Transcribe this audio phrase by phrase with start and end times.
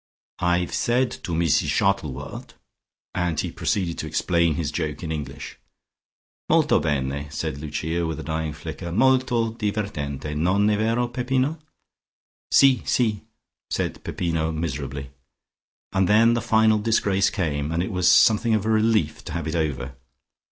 [0.39, 2.55] "I've said to Meesis Shottlewort"...
[3.13, 5.59] and he proceeded to explain his joke in English.
[6.49, 8.91] "Molto bene," said Lucia with a dying flicker.
[8.91, 10.35] "Molto divertente.
[10.35, 11.59] Non e vero, Peppino."
[12.49, 13.25] "Si, si,"
[13.69, 15.11] said Peppino miserably.
[15.93, 19.45] And then the final disgrace came, and it was something of a relief to have
[19.45, 19.93] it over.